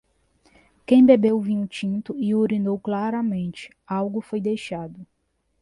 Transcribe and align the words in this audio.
Quem 0.83 1.05
bebeu 1.05 1.39
vinho 1.39 1.67
tinto 1.67 2.15
e 2.17 2.33
urinou 2.33 2.79
claramente, 2.79 3.69
algo 3.85 4.19
foi 4.19 4.41
deixado. 4.41 5.05